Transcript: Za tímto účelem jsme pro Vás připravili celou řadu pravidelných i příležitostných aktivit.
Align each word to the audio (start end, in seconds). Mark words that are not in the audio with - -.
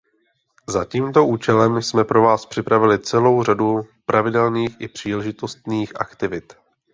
Za 0.69 0.85
tímto 0.85 1.25
účelem 1.25 1.81
jsme 1.81 2.03
pro 2.03 2.21
Vás 2.21 2.45
připravili 2.45 2.99
celou 2.99 3.43
řadu 3.43 3.81
pravidelných 4.05 4.75
i 4.79 4.87
příležitostných 4.87 6.01
aktivit. 6.01 6.53